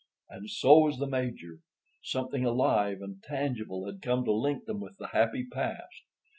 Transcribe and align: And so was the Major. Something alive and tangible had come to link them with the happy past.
And 0.31 0.49
so 0.49 0.79
was 0.79 0.97
the 0.97 1.05
Major. 1.05 1.59
Something 2.01 2.43
alive 2.43 3.03
and 3.03 3.21
tangible 3.21 3.85
had 3.85 4.01
come 4.01 4.25
to 4.25 4.31
link 4.31 4.65
them 4.65 4.79
with 4.79 4.97
the 4.97 5.09
happy 5.09 5.45
past. 5.45 6.01